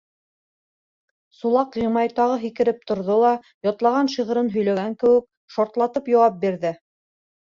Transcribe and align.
Сулаҡ-Ғимай 1.39 2.09
тағы 2.19 2.39
һикереп 2.45 2.79
торҙо 2.91 3.17
ла, 3.23 3.33
ятлаған 3.69 4.09
шиғырын 4.13 4.49
һөйләгән 4.55 4.95
кеүек, 5.03 5.27
шартлатып 5.57 6.09
яуап 6.15 6.41
бирҙе: 6.47 6.73